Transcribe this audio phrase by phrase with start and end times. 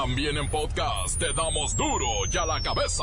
[0.00, 3.02] También en podcast te damos duro y a la cabeza.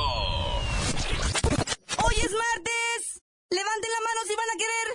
[2.01, 3.21] Hoy es martes.
[3.49, 4.87] Levanten la mano si van a querer.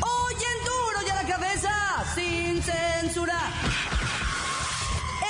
[0.00, 1.74] Hoy en duro y a la cabeza,
[2.14, 3.40] sin censura.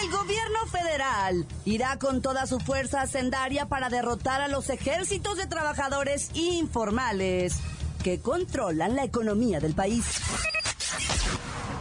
[0.02, 5.46] El gobierno federal irá con toda su fuerza hacendaria para derrotar a los ejércitos de
[5.46, 7.62] trabajadores informales
[8.02, 10.04] que controlan la economía del país.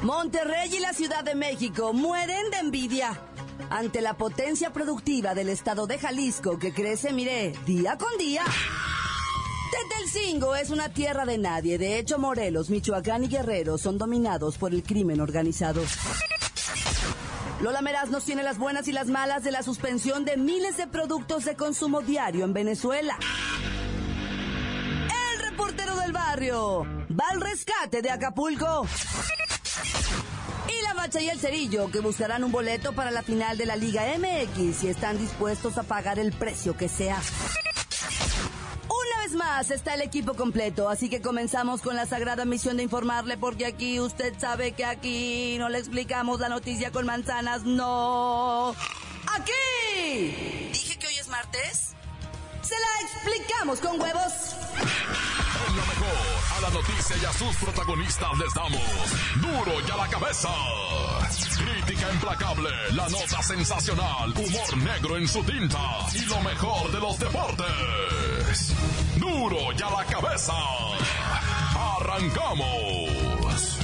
[0.01, 3.19] Monterrey y la Ciudad de México mueren de envidia
[3.69, 8.43] ante la potencia productiva del estado de Jalisco que crece, mire, día con día.
[9.71, 11.77] Tetelcingo es una tierra de nadie.
[11.77, 15.81] De hecho, Morelos, Michoacán y Guerrero son dominados por el crimen organizado.
[17.61, 20.87] Lola Meraz nos tiene las buenas y las malas de la suspensión de miles de
[20.87, 23.17] productos de consumo diario en Venezuela.
[26.39, 28.87] Barrio va al rescate de Acapulco.
[30.69, 33.75] Y la Bacha y el Cerillo que buscarán un boleto para la final de la
[33.75, 37.21] Liga MX y están dispuestos a pagar el precio que sea.
[38.87, 42.83] Una vez más está el equipo completo, así que comenzamos con la sagrada misión de
[42.83, 48.73] informarle porque aquí usted sabe que aquí no le explicamos la noticia con manzanas, no.
[49.35, 50.69] Aquí.
[50.71, 51.89] Dije que hoy es martes.
[52.61, 54.55] Se la explicamos con huevos.
[56.69, 58.81] La noticia y a sus protagonistas les damos
[59.35, 60.49] duro y a la cabeza.
[61.57, 65.79] Crítica implacable, la nota sensacional, humor negro en su tinta
[66.13, 68.73] y lo mejor de los deportes.
[69.17, 70.53] Duro y a la cabeza.
[71.97, 73.79] Arrancamos.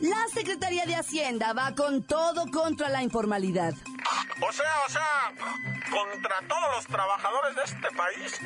[0.00, 3.74] La Secretaría de Hacienda va con todo contra la informalidad.
[4.40, 8.40] O sea, o sea, contra todos los trabajadores de este país.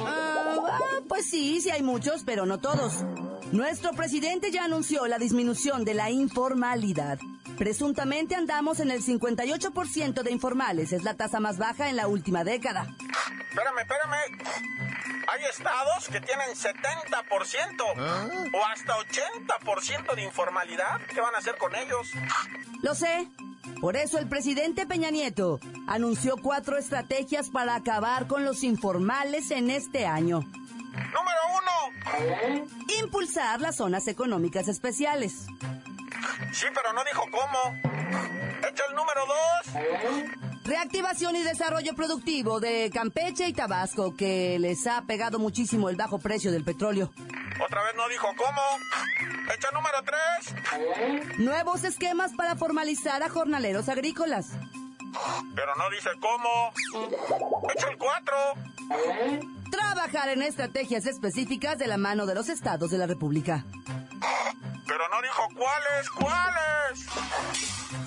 [0.00, 3.04] Ah, pues sí, sí hay muchos, pero no todos.
[3.52, 7.18] Nuestro presidente ya anunció la disminución de la informalidad.
[7.56, 12.44] Presuntamente andamos en el 58% de informales, es la tasa más baja en la última
[12.44, 12.86] década.
[13.50, 14.16] Espérame, espérame.
[15.30, 21.00] Hay estados que tienen 70% o hasta 80% de informalidad.
[21.12, 22.12] ¿Qué van a hacer con ellos?
[22.82, 23.28] Lo sé.
[23.80, 29.70] Por eso el presidente Peña Nieto anunció cuatro estrategias para acabar con los informales en
[29.70, 30.40] este año.
[30.40, 32.84] Número uno.
[33.02, 35.46] Impulsar las zonas económicas especiales.
[36.52, 37.78] Sí, pero no dijo cómo.
[38.68, 40.64] Echa el número dos.
[40.64, 46.18] Reactivación y desarrollo productivo de Campeche y Tabasco, que les ha pegado muchísimo el bajo
[46.18, 47.10] precio del petróleo.
[47.64, 48.62] Otra vez no dijo cómo.
[49.20, 51.38] El número tres.
[51.38, 54.52] Nuevos esquemas para formalizar a jornaleros agrícolas.
[55.54, 56.72] Pero no dice cómo.
[57.74, 58.36] Echa el cuatro.
[59.70, 63.64] Trabajar en estrategias específicas de la mano de los estados de la República.
[64.86, 67.06] Pero no dijo cuáles, cuáles.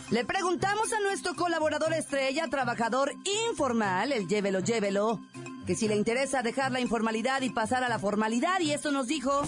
[0.09, 3.13] Le preguntamos a nuestro colaborador estrella, trabajador
[3.49, 5.21] informal, el llévelo, llévelo,
[5.65, 9.07] que si le interesa dejar la informalidad y pasar a la formalidad, y esto nos
[9.07, 9.43] dijo...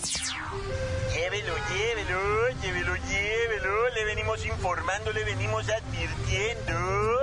[1.14, 3.90] Llévelo, llévelo, llévelo, llévelo.
[3.90, 7.20] Le venimos informando, le venimos advirtiendo.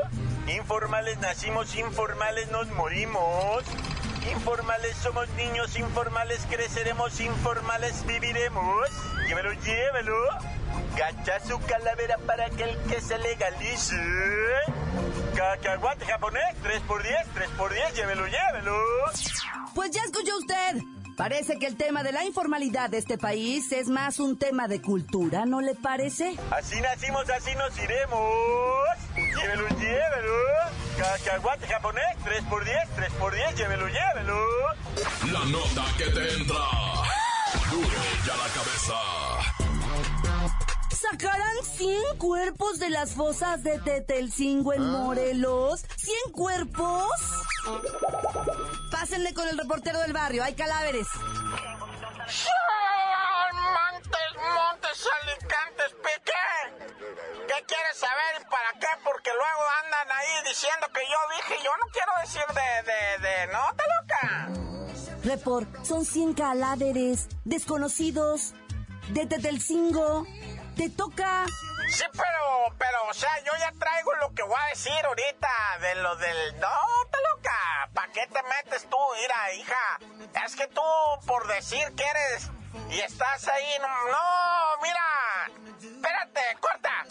[0.46, 3.64] Informales nacimos, informales nos morimos.
[4.32, 8.88] Informales somos niños, informales creceremos, informales viviremos.
[9.26, 10.16] Llévelo, llévelo.
[10.96, 13.96] Gacha su calavera para que el que se legalice.
[15.34, 18.76] Cacahuate japonés, 3 por 10, 3 por 10, llévelo, llévelo.
[19.74, 20.82] Pues ya escuchó usted.
[21.16, 24.80] Parece que el tema de la informalidad de este país es más un tema de
[24.80, 26.34] cultura, ¿no le parece?
[26.50, 28.20] Así nacimos, así nos iremos.
[29.16, 30.34] Llévelo, llévelo.
[30.96, 34.38] Cacahuate japonés, 3 por 10, 3 por 10, llévelo, llévelo.
[35.30, 36.64] La nota que te entra.
[37.70, 37.88] Duro
[38.26, 39.59] y a la cabeza.
[41.00, 45.82] ¿Sacarán 100 cuerpos de las fosas de Tetelcingo en Morelos?
[45.96, 47.10] ¿100 cuerpos?
[48.90, 51.06] Pásenle con el reportero del barrio, hay cadáveres.
[53.54, 56.44] Montes, montes, alicantes, pique.
[57.48, 58.88] ¿Qué quieres saber y para qué?
[59.02, 63.52] Porque luego andan ahí diciendo que yo dije, yo no quiero decir de, de, de,
[63.52, 63.62] ¿no?
[63.74, 64.22] ¿Te loca?
[65.24, 68.52] Report, son 100 cadáveres desconocidos
[69.12, 70.26] de Tetelcingo.
[70.80, 71.44] Te toca.
[71.90, 75.48] Sí, pero, pero, o sea, yo ya traigo lo que voy a decir ahorita
[75.78, 76.58] de lo del...
[76.58, 76.68] No,
[77.10, 78.96] te loca, ¿para qué te metes tú?
[79.20, 80.80] Mira, hija, es que tú
[81.26, 82.50] por decir que eres
[82.96, 87.06] y estás ahí, no, no mira, espérate, corta.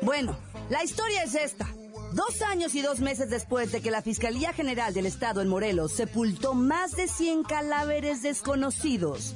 [0.00, 0.34] Bueno,
[0.70, 1.66] la historia es esta.
[2.12, 5.92] Dos años y dos meses después de que la Fiscalía General del Estado en Morelos
[5.92, 9.34] sepultó más de 100 cadáveres desconocidos,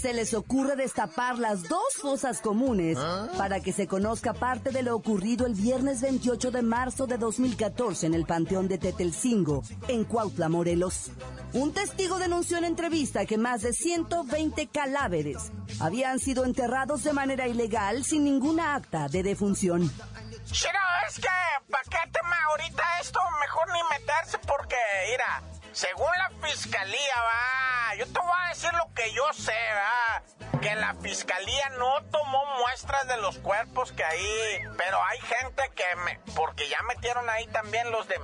[0.00, 2.96] se les ocurre destapar las dos fosas comunes
[3.36, 8.06] para que se conozca parte de lo ocurrido el viernes 28 de marzo de 2014
[8.06, 11.10] en el Panteón de Tetelcingo, en Cuautla, Morelos.
[11.52, 17.46] Un testigo denunció en entrevista que más de 120 cadáveres habían sido enterrados de manera
[17.46, 19.90] ilegal sin ninguna acta de defunción.
[19.90, 21.28] Pero es que,
[21.70, 23.20] ¿para qué tema ahorita esto?
[23.40, 24.76] Mejor ni meterse porque,
[25.10, 30.22] mira, según la fiscalía, va, yo te voy a decir lo que yo sé, va,
[30.60, 35.96] que la fiscalía no tomó muestras de los cuerpos que ahí, pero hay gente que
[36.04, 38.18] me, porque ya metieron ahí también los de,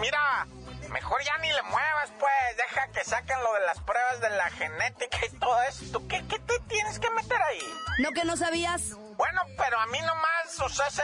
[0.00, 0.46] mira,
[0.90, 4.50] mejor ya ni le muevas, pues, deja que saquen lo de las pruebas de la
[4.50, 6.06] genética y todo esto.
[6.08, 7.74] ¿Qué, qué te tienes que meter ahí?
[7.98, 8.96] ¿No que no sabías?
[9.20, 11.02] Bueno, pero a mí nomás, o sea, se...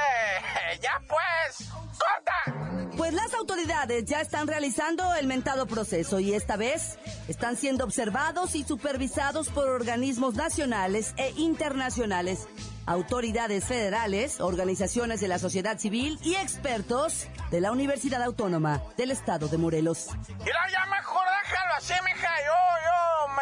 [0.80, 1.68] ya pues,
[1.98, 2.86] corta.
[2.96, 6.98] Pues las autoridades ya están realizando el mentado proceso y esta vez
[7.28, 12.48] están siendo observados y supervisados por organismos nacionales e internacionales,
[12.86, 19.48] autoridades federales, organizaciones de la sociedad civil y expertos de la Universidad Autónoma del Estado
[19.48, 20.08] de Morelos.
[20.38, 22.30] Mira, ya mejor déjalo así, mija.
[22.46, 22.65] Yo,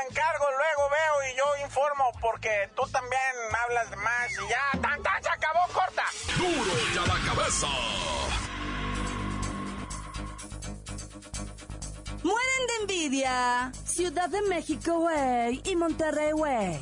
[0.09, 3.21] encargo, luego veo y yo informo porque tú también
[3.65, 6.05] hablas de más y ya, tan, tan, se acabó, corta.
[6.37, 7.67] Duro y a la cabeza.
[12.23, 16.81] Mueren de envidia Ciudad de México, güey, y Monterrey, güey.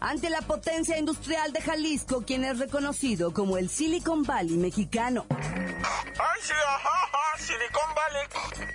[0.00, 5.26] Ante la potencia industrial de Jalisco, quien es reconocido como el Silicon Valley mexicano.
[5.30, 8.28] Ay, sí, ajá, ajá, Silicon Valley.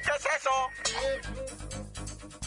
[0.03, 0.51] ¿Qué es eso?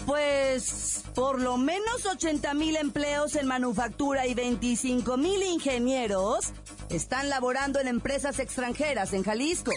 [0.07, 6.53] Pues por lo menos 80 mil empleos en manufactura y 25 mil ingenieros
[6.91, 9.73] están laborando en empresas extranjeras en Jalisco.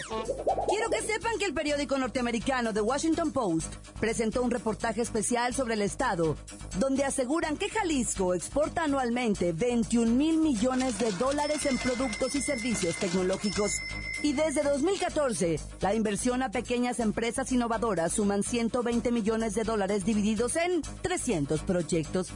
[0.68, 5.74] Quiero que sepan que el periódico norteamericano The Washington Post presentó un reportaje especial sobre
[5.74, 6.36] el estado,
[6.78, 12.96] donde aseguran que Jalisco exporta anualmente 21 mil millones de dólares en productos y servicios
[12.96, 13.72] tecnológicos.
[14.22, 20.56] Y desde 2014, la inversión a pequeñas empresas innovadoras suman 120 millones de dólares divididos
[20.56, 22.32] en 300 proyectos.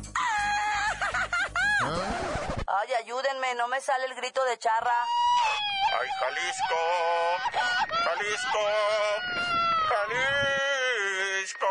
[2.66, 4.92] Ay, ayúdenme, no me sale el grito de charra.
[6.00, 6.76] Ay, Jalisco,
[8.04, 8.60] Jalisco,
[9.88, 11.68] Jalisco.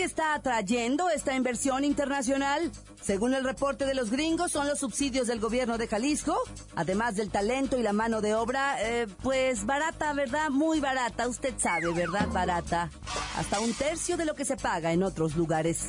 [0.00, 2.72] ¿Qué es lo que está atrayendo esta inversión internacional?
[3.02, 6.42] Según el reporte de los gringos, son los subsidios del gobierno de Jalisco,
[6.74, 10.48] además del talento y la mano de obra, eh, pues barata, ¿verdad?
[10.48, 12.28] Muy barata, usted sabe, ¿verdad?
[12.28, 12.88] Barata.
[13.36, 15.80] Hasta un tercio de lo que se paga en otros lugares.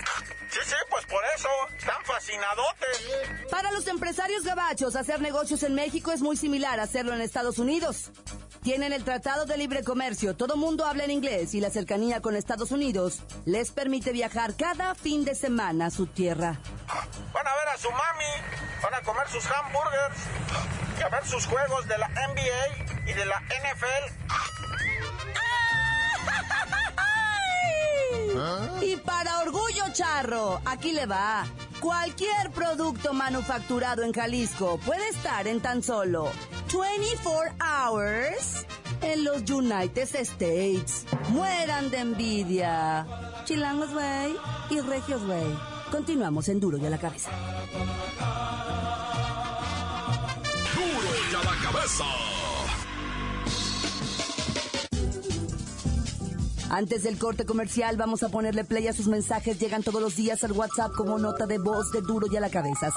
[0.50, 1.48] Sí, sí, pues por eso,
[1.78, 3.50] están fascinadotes.
[3.50, 7.60] Para los empresarios gabachos, hacer negocios en México es muy similar a hacerlo en Estados
[7.60, 8.12] Unidos.
[8.64, 12.36] Tienen el Tratado de Libre Comercio, todo mundo habla en inglés y la cercanía con
[12.36, 16.60] Estados Unidos les permite viajar cada fin de semana a su tierra.
[17.34, 18.00] Van a ver a su mami,
[18.84, 20.18] van a comer sus hamburgers,
[21.00, 24.06] y a ver sus juegos de la NBA y de la NFL.
[28.84, 31.48] Y para orgullo charro, aquí le va.
[31.80, 36.32] Cualquier producto manufacturado en Jalisco puede estar en tan solo
[36.74, 38.66] 24 hours
[39.02, 41.06] en los United States.
[41.30, 43.06] Mueran de envidia.
[43.46, 44.36] Chilangos, güey,
[44.70, 45.58] y regios, güey.
[45.92, 47.32] Continuamos en Duro y a la cabeza.
[50.74, 52.31] Duro y a la cabeza.
[56.74, 59.60] Antes del corte comercial, vamos a ponerle play a sus mensajes.
[59.60, 62.50] Llegan todos los días al WhatsApp como nota de voz de Duro y a la
[62.50, 62.90] cabeza.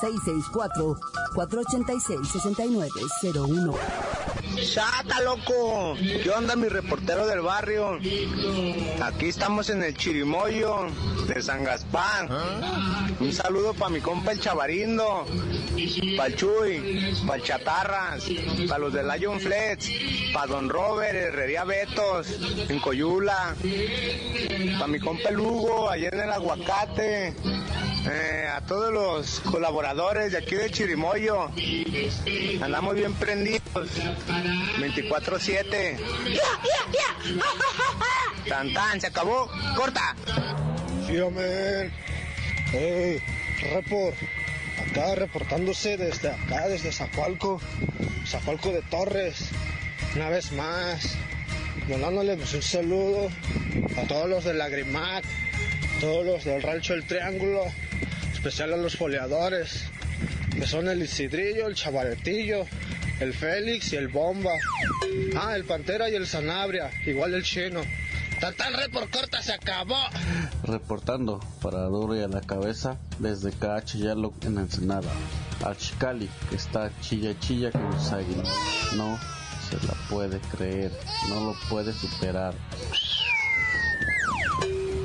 [1.35, 3.75] 664-486-6901.
[4.63, 5.97] ¡Sata, loco!
[5.99, 7.99] ¿Qué onda, mi reportero del barrio?
[9.03, 10.87] Aquí estamos en el Chirimoyo
[11.27, 12.29] de San Gaspar.
[13.19, 15.27] Un saludo para mi compa el Chavarindo,
[16.17, 18.25] para el Chuy, para el Chatarras,
[18.69, 19.91] para los de Lion Flex,
[20.33, 22.29] para Don Robert, Herrería Betos,
[22.69, 23.57] en Coyula,
[24.75, 27.35] para mi compa el Hugo, allá en el Aguacate.
[28.07, 31.51] Eh, a todos los colaboradores de aquí de Chirimoyo.
[32.61, 33.63] Andamos bien prendidos.
[34.79, 35.99] 24-7.
[38.49, 39.51] Tan tan, se acabó.
[39.75, 40.15] Corta.
[41.07, 41.17] Sí,
[43.73, 44.17] report.
[44.91, 47.59] Acá reportándose desde acá, desde Zacualco.
[48.27, 49.49] Zacualco de Torres.
[50.15, 51.17] Una vez más.
[51.89, 53.29] Mandándole pues, un saludo
[53.99, 55.25] a todos los de Lagrimac,
[56.01, 57.65] todos los del Rancho El Triángulo,
[58.33, 59.85] especial a los foliadores,
[60.55, 62.65] que son el Isidrillo, el Chavaretillo,
[63.21, 64.53] el Félix y el Bomba.
[65.37, 67.83] Ah, el Pantera y el Sanabria, igual el Chino.
[68.41, 69.99] Total Report corta se acabó.
[70.65, 75.11] Reportando para Duro y a la cabeza desde Cachillalo en Ensenada.
[75.63, 78.49] A Chicali, que está chilla chilla con los águilas.
[78.97, 79.19] No
[79.83, 80.93] la puede creer,
[81.29, 82.55] no lo puede superar.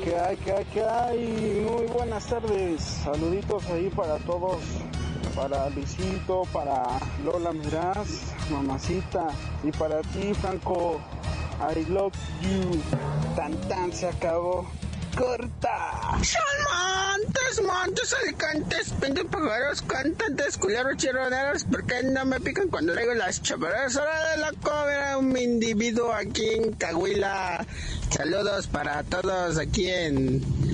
[0.04, 1.66] ¿Qué hay, qué hay, qué hay?
[1.70, 2.82] Muy buenas tardes.
[2.82, 4.62] Saluditos ahí para todos.
[5.36, 9.28] Para Luisito, para Lola Miraz, mamacita.
[9.62, 11.00] Y para ti, Franco.
[11.60, 12.80] I love you.
[13.36, 14.66] Tan tan se acabó.
[15.16, 16.12] Corta.
[16.12, 23.14] Montes, montes, alicantes, pintos pájaros, cantantes, culeros, chironeros, ¿por qué no me pican cuando traigo
[23.14, 23.96] las chaparras?
[23.96, 27.66] Hora de la cobra, un individuo aquí en Cahuila.
[28.10, 30.69] Saludos para todos aquí en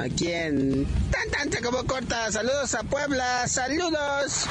[0.00, 2.30] aquí en Tan Tan acabó corta.
[2.30, 4.46] Saludos a Puebla, saludos.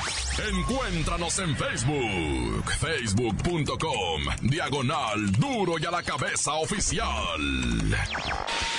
[0.50, 7.42] Encuéntranos en Facebook, facebook.com, diagonal duro y a la cabeza oficial.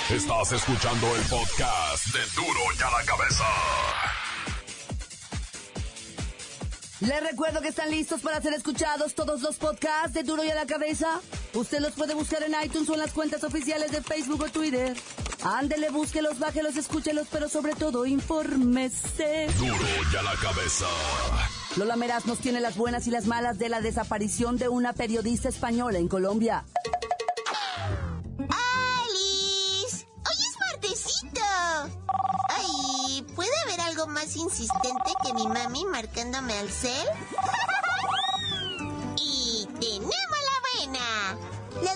[0.09, 3.45] Estás escuchando el podcast de duro y a la cabeza.
[7.01, 10.55] Les recuerdo que están listos para ser escuchados todos los podcasts de Duro y a
[10.55, 11.21] la Cabeza.
[11.53, 14.97] Usted los puede buscar en iTunes o en las cuentas oficiales de Facebook o Twitter.
[15.43, 19.47] Ándele, búsquelos, bájelos, escúchelos, pero sobre todo, infórmese.
[19.57, 19.75] Duro
[20.11, 20.85] y a la cabeza.
[21.77, 25.47] Lola Meraz nos tiene las buenas y las malas de la desaparición de una periodista
[25.47, 26.65] española en Colombia.
[28.37, 30.05] ¡Alice!
[30.17, 31.41] ¡Hoy es martesito!
[32.49, 37.07] Ay, ¿puede haber algo más insistente que mi mami marcándome al cel?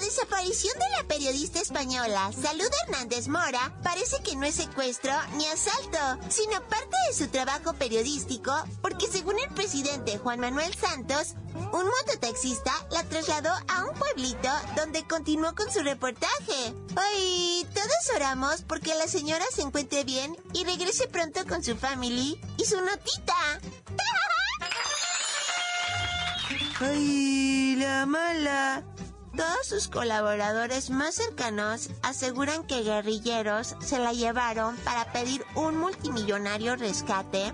[0.03, 5.98] Desaparición de la periodista española Salud Hernández Mora parece que no es secuestro ni asalto,
[6.29, 11.36] sino parte de su trabajo periodístico, porque según el presidente Juan Manuel Santos,
[11.72, 16.74] un mototaxista la trasladó a un pueblito donde continuó con su reportaje.
[16.95, 22.39] Ay, todos oramos porque la señora se encuentre bien y regrese pronto con su family
[22.57, 23.36] y su notita.
[26.81, 28.83] Ay, la mala.
[29.36, 36.75] Todos sus colaboradores más cercanos aseguran que guerrilleros se la llevaron para pedir un multimillonario
[36.75, 37.52] rescate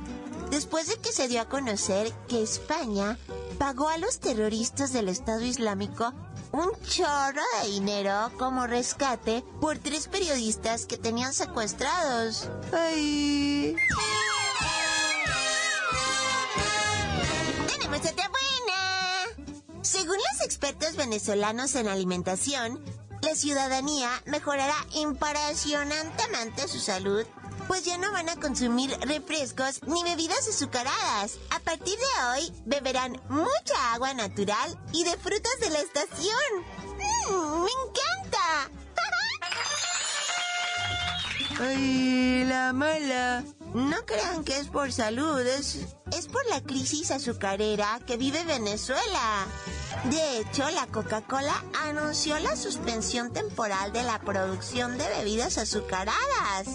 [0.52, 3.18] después de que se dio a conocer que España
[3.58, 6.14] pagó a los terroristas del Estado Islámico
[6.52, 12.50] un chorro de dinero como rescate por tres periodistas que tenían secuestrados.
[12.74, 13.76] Ay.
[20.50, 22.84] Expertos venezolanos en alimentación,
[23.22, 27.24] la ciudadanía mejorará impresionantemente su salud,
[27.68, 31.38] pues ya no van a consumir refrescos ni bebidas azucaradas.
[31.52, 36.34] A partir de hoy, beberán mucha agua natural y de frutas de la estación.
[37.30, 37.66] ¡Mmm!
[37.66, 38.72] ¡Me encanta!
[41.60, 43.44] ¡Ay, la mala!
[43.74, 49.46] No crean que es por salud, es, es por la crisis azucarera que vive Venezuela.
[50.06, 56.68] De hecho, la Coca-Cola anunció la suspensión temporal de la producción de bebidas azucaradas.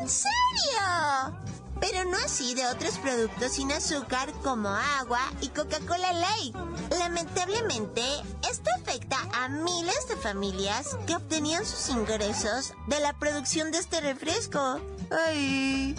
[0.00, 1.40] ¿En serio?
[1.80, 6.56] Pero no así de otros productos sin azúcar como agua y Coca-Cola Light.
[6.98, 8.02] Lamentablemente,
[8.50, 14.00] esto afecta a miles de familias que obtenían sus ingresos de la producción de este
[14.00, 14.80] refresco.
[15.10, 15.94] Ay.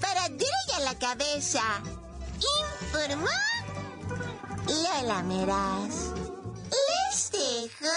[0.00, 1.62] Para a la cabeza.
[2.92, 3.28] Informó
[4.66, 6.12] Lola Meraz.
[6.70, 7.96] Les dejo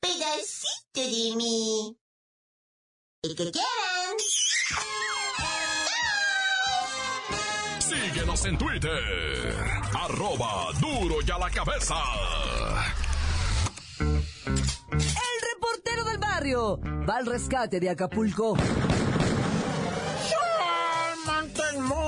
[0.00, 1.98] pedacito de mí.
[3.22, 3.89] El que quieran.
[8.40, 9.54] Síguenos en Twitter.
[9.94, 11.96] Arroba duro y a la cabeza.
[13.98, 14.16] El
[15.54, 18.56] reportero del barrio va al rescate de Acapulco.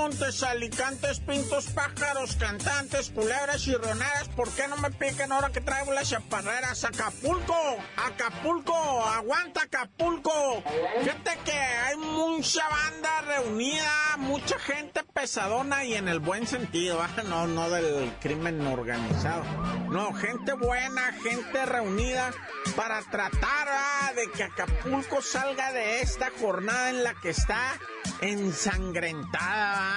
[0.03, 5.61] Montes, alicantes, pintos, pájaros, cantantes, culebras y ronadas, ¿por qué no me pican ahora que
[5.61, 6.83] traigo las chaparreras?
[6.83, 7.55] Acapulco,
[7.95, 10.61] Acapulco, aguanta Acapulco.
[10.99, 17.23] Fíjate que hay mucha banda reunida, mucha gente pesadona y en el buen sentido, ¿ah?
[17.23, 19.45] no, no del crimen organizado.
[19.89, 22.33] No, gente buena, gente reunida
[22.75, 24.11] para tratar ¿ah?
[24.17, 27.79] de que Acapulco salga de esta jornada en la que está
[28.21, 29.92] ensangrentada.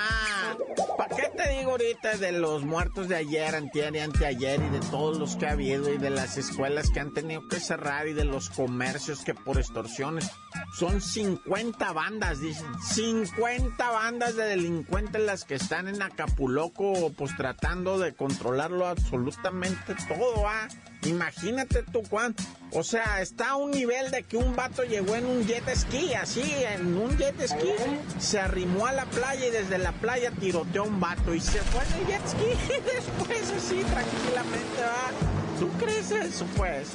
[0.96, 1.56] ¿Para qué te digo?
[1.76, 5.52] ahorita de los muertos de ayer, antier y anteayer y de todos los que ha
[5.52, 9.34] habido y de las escuelas que han tenido que cerrar y de los comercios que
[9.34, 10.30] por extorsiones.
[10.78, 12.66] Son 50 bandas, dicen.
[12.80, 20.48] 50 bandas de delincuentes las que están en Acapulco pues tratando de controlarlo absolutamente todo,
[20.48, 20.68] ¿ah?
[21.06, 22.42] Imagínate tú cuánto.
[22.72, 26.14] O sea, está a un nivel de que un vato llegó en un jet ski,
[26.14, 26.42] así,
[26.74, 27.72] en un jet ski,
[28.18, 31.60] se arrimó a la playa y desde la playa tiroteó a un vato y se
[31.60, 32.44] fue en el jet ski
[32.74, 35.58] y después así tranquilamente va.
[35.58, 36.88] ¿Tú crees eso pues?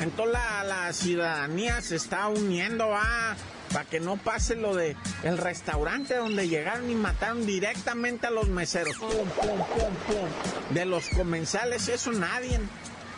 [0.00, 3.34] Entonces la, la ciudadanía se está uniendo, va
[3.72, 8.48] para que no pase lo de el restaurante donde llegaron y mataron directamente a los
[8.48, 8.96] meseros.
[8.96, 10.74] Pum, pum, pum, pum.
[10.74, 12.58] De los comensales, eso nadie.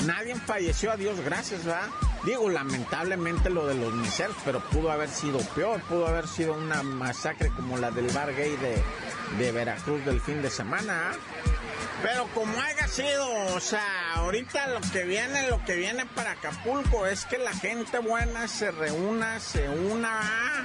[0.07, 1.88] Nadie falleció, a Dios gracias, ¿verdad?
[2.25, 6.83] Digo, lamentablemente lo de los meseros, pero pudo haber sido peor, pudo haber sido una
[6.83, 8.83] masacre como la del bar gay de,
[9.38, 11.11] de Veracruz del fin de semana.
[11.11, 11.16] ¿ah?
[12.02, 17.07] Pero como haya sido, o sea, ahorita lo que viene, lo que viene para Acapulco
[17.07, 20.64] es que la gente buena se reúna, se una ¿ah?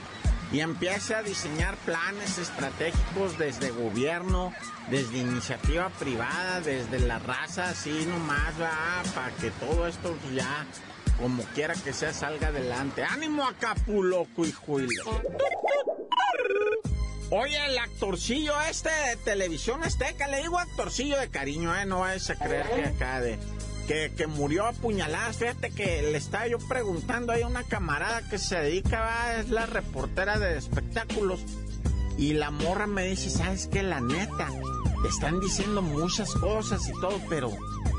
[0.55, 4.53] Y empiece a diseñar planes estratégicos desde gobierno,
[4.89, 10.65] desde iniciativa privada, desde la raza, así nomás, va, para que todo esto ya,
[11.19, 13.03] como quiera que sea, salga adelante.
[13.03, 15.21] ¡Ánimo Acapulco, hijuelo!
[17.31, 21.85] Oye, el actorcillo este de televisión azteca, le digo actorcillo de cariño, ¿eh?
[21.85, 23.37] No vayas a creer que acá de...
[23.87, 28.55] Que, que murió apuñaladas, fíjate que le estaba yo preguntando a una camarada que se
[28.55, 31.39] dedica, va, es la reportera de espectáculos,
[32.17, 33.83] y la morra me dice, ¿sabes qué?
[33.83, 34.49] La neta,
[35.07, 37.51] están diciendo muchas cosas y todo, pero,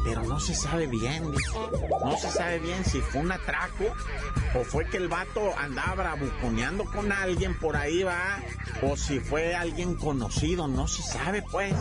[0.04, 1.50] pero no se sabe bien, dice.
[2.04, 3.84] No se sabe bien si fue un atraco
[4.58, 8.40] o fue que el vato andaba bravuconeando con alguien por ahí, va,
[8.82, 11.74] o si fue alguien conocido, no se sabe, pues.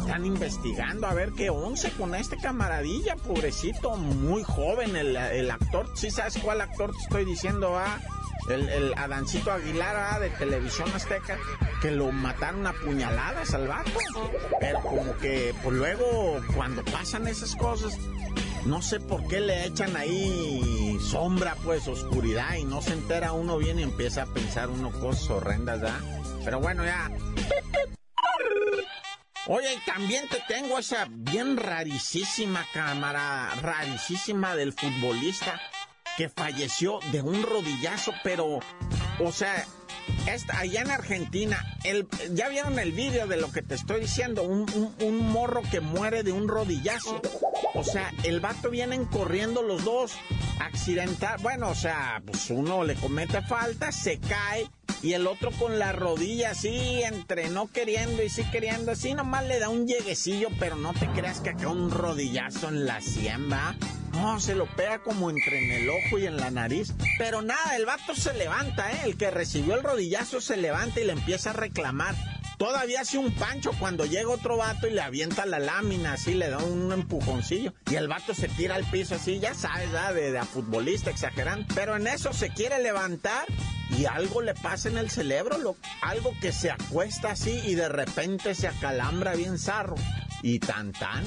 [0.00, 5.90] Están investigando a ver qué once con este camaradilla, pobrecito, muy joven, el, el actor.
[5.94, 8.00] ¿Sí sabes cuál actor te estoy diciendo, va?
[8.48, 11.38] el, el Adancito Aguilar ah, de Televisión Azteca,
[11.80, 13.98] que lo mataron a puñaladas al vato.
[14.60, 17.96] Pero como que, pues luego, cuando pasan esas cosas,
[18.66, 23.58] no sé por qué le echan ahí sombra, pues, oscuridad, y no se entera uno
[23.58, 26.00] bien y empieza a pensar uno cosas horrendas, ¿verdad?
[26.44, 27.10] Pero bueno, ya.
[29.46, 35.60] Oye, y también te tengo esa bien rarísima cámara, rarísima del futbolista
[36.16, 38.60] que falleció de un rodillazo, pero,
[39.18, 39.64] o sea,
[40.54, 44.66] allá en Argentina, el, ya vieron el vídeo de lo que te estoy diciendo, un,
[44.74, 47.20] un, un, morro que muere de un rodillazo.
[47.74, 50.12] O sea, el vato vienen corriendo los dos,
[50.60, 54.68] accidental, bueno, o sea, pues uno le comete falta, se cae
[55.02, 59.46] y el otro con la rodilla así, entre no queriendo y sí queriendo, así nomás
[59.46, 63.50] le da un lleguecillo, pero no te creas que acá un rodillazo en la sien,
[63.50, 63.74] ¿va?
[64.12, 66.92] No, se lo pega como entre en el ojo y en la nariz.
[67.16, 69.00] Pero nada, el vato se levanta, ¿eh?
[69.04, 72.14] El que recibió el rodillazo se levanta y le empieza a reclamar.
[72.58, 76.50] Todavía hace un pancho cuando llega otro vato y le avienta la lámina, así le
[76.50, 77.72] da un empujoncillo.
[77.90, 80.12] Y el vato se tira al piso así, ya sabes, ¿verdad?
[80.12, 81.66] De, de futbolista exagerando.
[81.74, 83.46] Pero en eso se quiere levantar
[83.96, 87.88] y algo le pasa en el cerebro, lo, algo que se acuesta así y de
[87.88, 89.96] repente se acalambra bien zarro.
[90.42, 91.24] Y tan tan,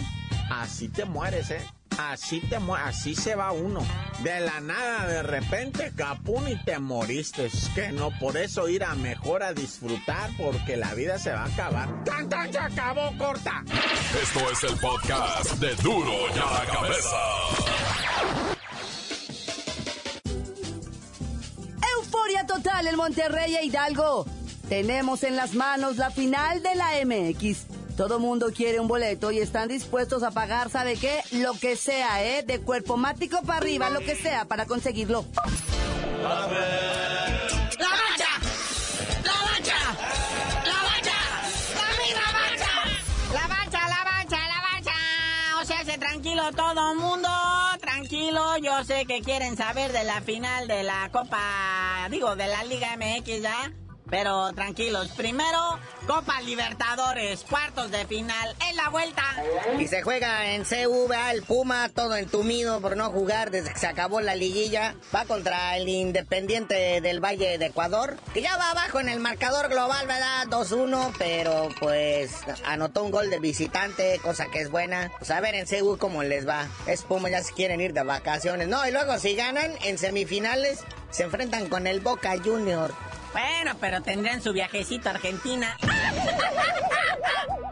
[0.49, 1.61] así te mueres, ¿eh?
[1.99, 3.85] Así te así se va uno.
[4.23, 7.45] De la nada, de repente, capún y te moriste.
[7.45, 11.43] Es que no, por eso ir a mejor a disfrutar, porque la vida se va
[11.43, 12.03] a acabar.
[12.03, 12.51] ¡Tan, tan!
[12.51, 13.63] ¡Se acabó, corta!
[14.21, 17.92] Esto es el podcast de Duro y a la cabeza.
[22.55, 24.25] Total en Monterrey e Hidalgo.
[24.69, 27.65] Tenemos en las manos la final de la MX.
[27.97, 31.21] Todo mundo quiere un boleto y están dispuestos a pagar, ¿sabe qué?
[31.31, 32.43] Lo que sea, ¿eh?
[32.43, 35.25] De cuerpo mático para arriba, lo que sea, para conseguirlo.
[36.21, 36.69] ¡La mancha!
[37.79, 37.89] ¡La
[39.45, 39.77] mancha!
[40.65, 41.17] ¡La mancha!
[41.75, 42.73] ¡La misma mancha!
[43.33, 44.91] La mancha, la mancha, la mancha.
[45.61, 47.52] O sea, se tranquilo todo mundo.
[48.13, 52.63] Tranquilo, yo sé que quieren saber de la final de la Copa, digo, de la
[52.63, 53.73] Liga MX ya.
[54.13, 59.23] Pero tranquilos, primero Copa Libertadores, cuartos de final, en la vuelta.
[59.79, 63.87] Y se juega en CVA, el Puma, todo entumido por no jugar desde que se
[63.87, 64.93] acabó la liguilla.
[65.15, 69.67] Va contra el Independiente del Valle de Ecuador, que ya va abajo en el marcador
[69.67, 70.45] global, ¿verdad?
[70.47, 75.11] 2-1, pero pues anotó un gol de visitante, cosa que es buena.
[75.17, 76.67] Pues a ver en CU cómo les va.
[76.85, 78.67] Es Puma, ya se quieren ir de vacaciones.
[78.67, 82.93] No, y luego si ganan en semifinales, se enfrentan con el Boca Junior.
[83.33, 85.77] Bueno, pero tendrán su viajecito a Argentina.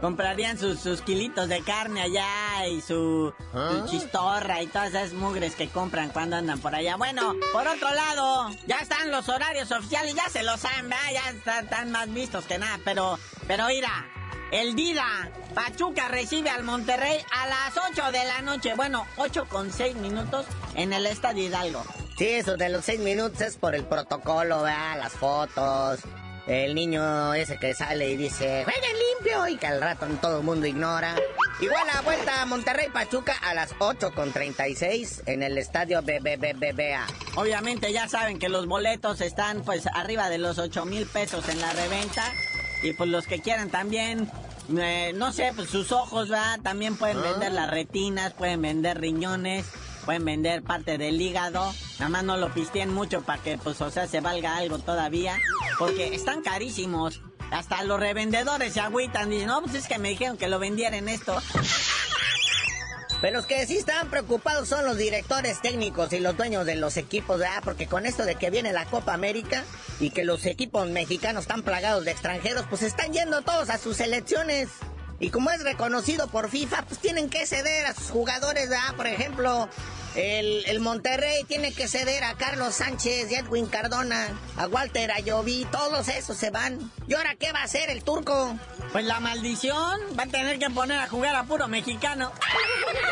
[0.02, 3.86] comprarían sus, sus kilitos de carne allá y su, su ¿Ah?
[3.88, 6.96] chistorra y todas esas mugres que compran cuando andan por allá.
[6.96, 11.12] Bueno, por otro lado, ya están los horarios oficiales, ya se los saben, ¿verdad?
[11.14, 14.08] ya están, están más vistos que nada, pero, pero mira,
[14.50, 19.72] el Dida, Pachuca recibe al Monterrey a las 8 de la noche, bueno, 8 con
[19.72, 21.84] 6 minutos en el Estadio Hidalgo.
[22.22, 24.96] Sí, eso de los seis minutos es por el protocolo, ¿verdad?
[24.96, 25.98] Las fotos.
[26.46, 30.44] El niño ese que sale y dice, jueguen limpio, y que al rato todo el
[30.44, 31.16] mundo ignora.
[31.60, 37.08] Igual la vuelta a Monterrey Pachuca a las 8 con 36 en el estadio BBBBA.
[37.34, 41.60] Obviamente ya saben que los boletos están pues arriba de los 8 mil pesos en
[41.60, 42.32] la reventa.
[42.84, 44.30] Y pues los que quieran también,
[44.78, 46.60] eh, no sé, pues sus ojos, ¿verdad?
[46.62, 49.66] También pueden vender las retinas, pueden vender riñones,
[50.04, 51.72] pueden vender parte del hígado.
[52.02, 55.38] Nada más no lo pisteen mucho para que pues o sea se valga algo todavía.
[55.78, 57.22] Porque están carísimos.
[57.52, 59.30] Hasta los revendedores se agüitan.
[59.30, 61.40] Dicen, no, pues es que me dijeron que lo vendieran esto.
[63.20, 66.96] Pero los que sí están preocupados son los directores técnicos y los dueños de los
[66.96, 67.62] equipos, ¿verdad?
[67.62, 69.62] Porque con esto de que viene la Copa América
[70.00, 73.98] y que los equipos mexicanos están plagados de extranjeros, pues están yendo todos a sus
[73.98, 74.70] selecciones.
[75.22, 78.96] Y como es reconocido por FIFA, pues tienen que ceder a sus jugadores, ¿verdad?
[78.96, 79.68] Por ejemplo,
[80.16, 85.64] el, el Monterrey tiene que ceder a Carlos Sánchez y Edwin Cardona, a Walter Ayoví,
[85.70, 86.90] todos esos se van.
[87.06, 88.58] ¿Y ahora qué va a hacer el turco?
[88.90, 92.32] Pues la maldición va a tener que poner a jugar a puro mexicano.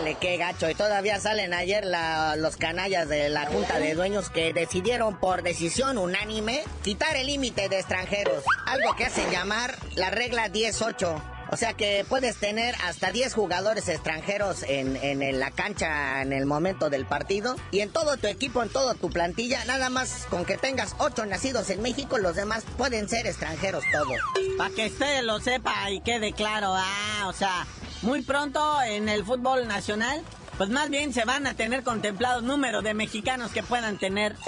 [0.00, 0.70] Sale, qué gacho.
[0.70, 5.42] Y todavía salen ayer la- los canallas de la Junta de Dueños que decidieron por
[5.42, 8.42] decisión unánime quitar el límite de extranjeros.
[8.66, 11.22] Algo que hacen llamar la regla 10-8.
[11.52, 16.46] O sea que puedes tener hasta 10 jugadores extranjeros en, en la cancha en el
[16.46, 17.56] momento del partido.
[17.70, 21.26] Y en todo tu equipo, en toda tu plantilla, nada más con que tengas 8
[21.26, 24.16] nacidos en México, los demás pueden ser extranjeros todos.
[24.56, 27.66] Para que usted lo sepa y quede claro, ah, o sea,
[28.02, 30.22] muy pronto en el fútbol nacional,
[30.56, 34.36] pues más bien se van a tener contemplados número de mexicanos que puedan tener.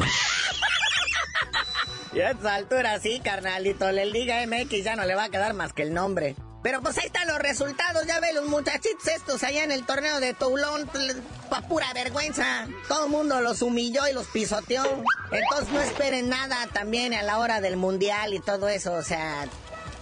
[2.15, 5.55] Y a esta altura sí, carnalito, la Liga MX ya no le va a quedar
[5.55, 6.37] más que el nombre.
[6.63, 10.21] Pero pues ahí están los resultados, ya ve los muchachitos estos allá en el torneo
[10.21, 10.89] de Toulon,
[11.49, 12.69] pa pura vergüenza.
[12.87, 14.85] Todo el mundo los humilló y los pisoteó.
[15.33, 19.47] Entonces no esperen nada también a la hora del mundial y todo eso, o sea,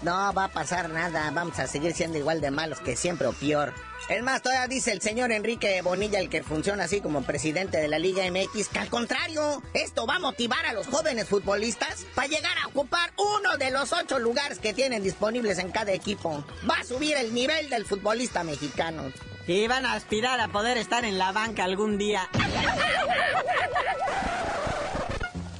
[0.02, 3.32] no va a pasar nada, vamos a seguir siendo igual de malos que siempre o
[3.32, 3.72] peor.
[4.08, 7.86] Es más, todavía dice el señor Enrique Bonilla, el que funciona así como presidente de
[7.86, 12.26] la Liga MX, que al contrario, esto va a motivar a los jóvenes futbolistas para
[12.26, 16.44] llegar a ocupar uno de los ocho lugares que tienen disponibles en cada equipo.
[16.68, 19.12] Va a subir el nivel del futbolista mexicano.
[19.46, 22.28] Y van a aspirar a poder estar en la banca algún día.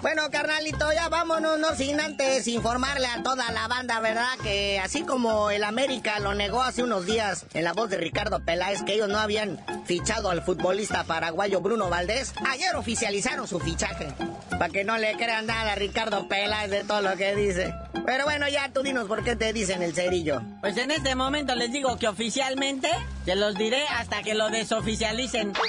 [0.03, 4.39] Bueno, carnalito, ya vámonos, no sin antes informarle a toda la banda, ¿verdad?
[4.43, 8.41] Que así como el América lo negó hace unos días en la voz de Ricardo
[8.41, 14.09] Peláez, que ellos no habían fichado al futbolista paraguayo Bruno Valdés, ayer oficializaron su fichaje.
[14.49, 17.75] Para que no le crean nada a Ricardo Peláez de todo lo que dice.
[18.07, 20.41] Pero bueno, ya tú dinos por qué te dicen el cerillo.
[20.61, 22.89] Pues en este momento les digo que oficialmente
[23.27, 25.53] se los diré hasta que lo desoficialicen.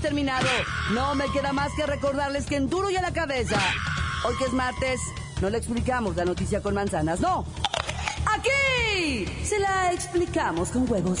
[0.00, 0.48] terminado.
[0.92, 3.60] No me queda más que recordarles que en duro y a la cabeza.
[4.24, 5.00] Hoy que es martes,
[5.40, 7.44] no le explicamos la noticia con manzanas, no.
[8.26, 11.20] Aquí se la explicamos con huevos.